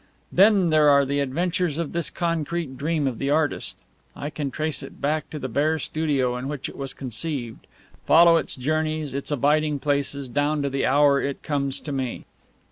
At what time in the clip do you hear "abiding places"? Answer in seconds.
9.29-10.27